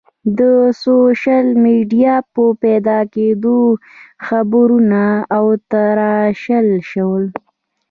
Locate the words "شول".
6.89-7.25